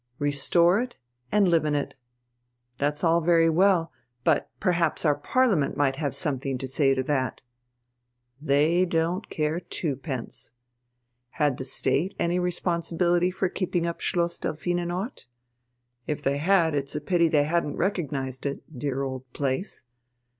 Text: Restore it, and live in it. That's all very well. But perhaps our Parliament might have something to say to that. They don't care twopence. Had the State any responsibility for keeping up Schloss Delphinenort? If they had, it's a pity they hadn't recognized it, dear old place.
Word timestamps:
Restore 0.17 0.79
it, 0.81 0.95
and 1.31 1.47
live 1.47 1.63
in 1.63 1.75
it. 1.75 1.93
That's 2.79 3.03
all 3.03 3.21
very 3.21 3.51
well. 3.51 3.91
But 4.23 4.49
perhaps 4.59 5.05
our 5.05 5.13
Parliament 5.13 5.77
might 5.77 5.97
have 5.97 6.15
something 6.15 6.57
to 6.57 6.67
say 6.67 6.95
to 6.95 7.03
that. 7.03 7.41
They 8.41 8.83
don't 8.83 9.29
care 9.29 9.59
twopence. 9.59 10.53
Had 11.37 11.59
the 11.59 11.65
State 11.65 12.15
any 12.17 12.39
responsibility 12.39 13.29
for 13.29 13.47
keeping 13.47 13.85
up 13.85 14.01
Schloss 14.01 14.39
Delphinenort? 14.39 15.27
If 16.07 16.23
they 16.23 16.37
had, 16.39 16.73
it's 16.73 16.95
a 16.95 17.01
pity 17.01 17.27
they 17.27 17.43
hadn't 17.43 17.77
recognized 17.77 18.47
it, 18.47 18.63
dear 18.75 19.03
old 19.03 19.31
place. 19.33 19.83